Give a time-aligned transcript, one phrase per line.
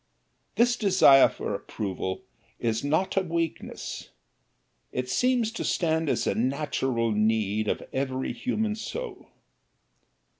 [0.55, 2.23] This desire for approval
[2.57, 4.09] is not a weakness
[4.91, 9.27] it seems to stand as a natural need of every human soul.